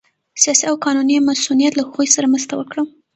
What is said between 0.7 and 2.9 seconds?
قانوني مصونیت له هغوی سره مرسته وکړه